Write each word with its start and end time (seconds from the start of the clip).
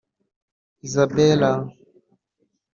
Isabella 0.87 1.51